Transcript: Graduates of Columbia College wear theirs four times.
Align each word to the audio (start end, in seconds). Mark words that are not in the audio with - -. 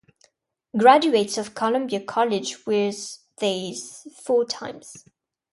Graduates 0.75 1.37
of 1.37 1.53
Columbia 1.53 2.03
College 2.03 2.65
wear 2.65 2.91
theirs 3.39 4.07
four 4.19 4.45
times. 4.45 5.05